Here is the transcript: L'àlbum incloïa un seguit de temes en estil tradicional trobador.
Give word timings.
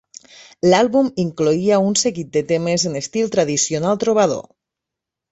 L'àlbum 0.69 1.09
incloïa 1.23 1.77
un 1.89 1.97
seguit 2.03 2.31
de 2.37 2.43
temes 2.51 2.85
en 2.91 2.97
estil 3.01 3.29
tradicional 3.35 3.99
trobador. 4.05 4.41